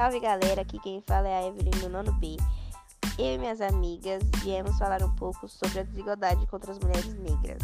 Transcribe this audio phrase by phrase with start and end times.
[0.00, 2.38] Salve galera, aqui quem fala é a Evelyn do nono B.
[3.18, 7.60] Eu e minhas amigas viemos falar um pouco sobre a desigualdade contra as mulheres negras.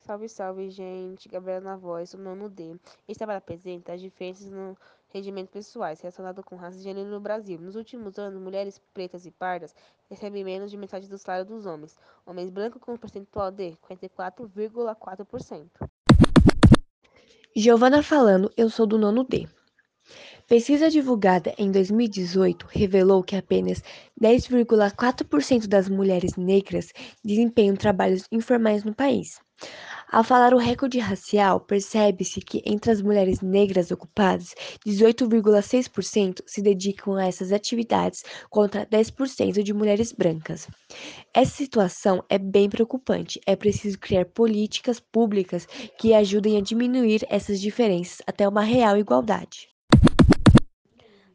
[0.00, 1.28] Salve, salve, gente.
[1.28, 2.80] Gabriela na voz, o nono D.
[3.06, 4.74] Este trabalho apresenta as diferenças no
[5.08, 7.60] rendimento pessoais relacionado com raça e gênero no Brasil.
[7.60, 9.74] Nos últimos anos, mulheres pretas e pardas
[10.08, 11.94] recebem menos de metade do salário dos homens.
[12.24, 15.68] Homens brancos com um percentual de 44,4%.
[17.56, 19.46] Giovana falando, eu sou do nono D.
[20.48, 23.80] Pesquisa divulgada em 2018 revelou que apenas
[24.20, 26.88] 10,4% das mulheres negras
[27.24, 29.38] desempenham trabalhos informais no país.
[30.14, 34.54] Ao falar o recorde racial, percebe-se que entre as mulheres negras ocupadas,
[34.86, 40.68] 18,6% se dedicam a essas atividades contra 10% de mulheres brancas.
[41.34, 43.40] Essa situação é bem preocupante.
[43.44, 45.66] É preciso criar políticas públicas
[45.98, 49.68] que ajudem a diminuir essas diferenças até uma real igualdade.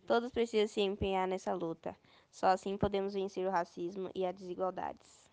[0.08, 1.94] Todos precisam se empenhar nessa luta.
[2.32, 5.29] Só assim podemos vencer o racismo e as desigualdades.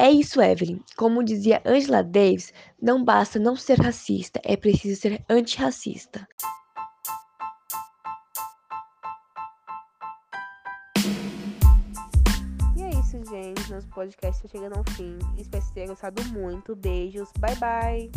[0.00, 0.80] É isso, Evelyn.
[0.96, 6.26] Como dizia Angela Davis, não basta não ser racista, é preciso ser antirracista.
[12.74, 13.70] E é isso, gente.
[13.70, 15.18] Nosso podcast está chegando ao fim.
[15.36, 16.74] Espero que tenham gostado muito.
[16.74, 17.28] Beijos.
[17.38, 18.10] Bye, bye.